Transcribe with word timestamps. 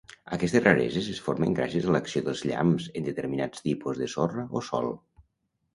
Aquestes 0.35 0.63
rareses 0.63 1.09
es 1.15 1.19
formen 1.25 1.57
gràcies 1.59 1.85
a 1.89 1.93
l'acció 1.97 2.23
dels 2.31 2.41
llamps 2.53 2.89
en 3.01 3.07
determinats 3.11 3.63
tipus 3.69 4.03
de 4.05 4.11
sorra 4.19 4.49
o 4.61 4.69
sòl. 4.73 4.93